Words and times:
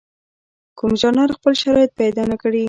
کوم 0.77 0.91
ژانر 1.01 1.29
خپل 1.37 1.53
شرایط 1.63 1.91
پیدا 2.01 2.23
نکړي. 2.31 2.59